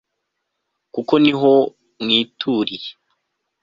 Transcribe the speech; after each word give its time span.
kuko 0.93 1.13
niho 1.23 1.53
mwituriye 2.01 2.89